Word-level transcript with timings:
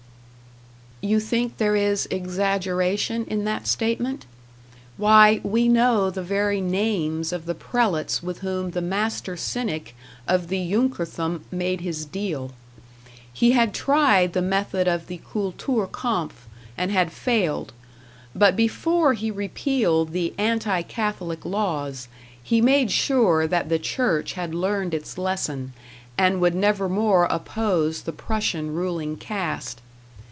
You 1.03 1.19
think 1.19 1.57
there 1.57 1.75
is 1.75 2.07
exaggeration 2.11 3.25
in 3.25 3.43
that 3.45 3.65
statement? 3.65 4.27
Why, 4.97 5.39
we 5.43 5.67
know 5.67 6.11
the 6.11 6.21
very 6.21 6.61
names 6.61 7.33
of 7.33 7.47
the 7.47 7.55
prelates 7.55 8.21
with 8.21 8.39
whom 8.41 8.69
the 8.71 8.83
master 8.83 9.35
cynic 9.35 9.95
of 10.27 10.47
the 10.49 10.63
Junkerthum 10.71 11.41
made 11.51 11.81
his 11.81 12.05
"deal." 12.05 12.51
He 13.33 13.51
had 13.53 13.73
tried 13.73 14.33
the 14.33 14.43
method 14.43 14.87
of 14.87 15.07
the 15.07 15.17
Kultur 15.33 15.87
kampf, 15.91 16.45
and 16.77 16.91
had 16.91 17.11
failed; 17.11 17.73
but 18.35 18.55
before 18.55 19.13
he 19.15 19.31
repealed 19.31 20.11
the 20.11 20.35
anti 20.37 20.83
Catholic 20.83 21.43
laws, 21.43 22.09
he 22.43 22.61
made 22.61 22.91
sure 22.91 23.47
that 23.47 23.69
the 23.69 23.79
Church 23.79 24.33
had 24.33 24.53
learned 24.53 24.93
its 24.93 25.17
lesson, 25.17 25.73
and 26.15 26.39
would 26.39 26.53
nevermore 26.53 27.25
oppose 27.31 28.03
the 28.03 28.13
Prussian 28.13 28.75
ruling 28.75 29.17
caste. 29.17 29.81